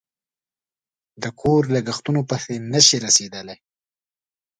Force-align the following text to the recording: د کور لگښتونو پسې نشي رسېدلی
د 1.21 1.23
کور 1.41 1.61
لگښتونو 1.75 2.21
پسې 2.29 2.55
نشي 2.71 2.97
رسېدلی 3.05 3.57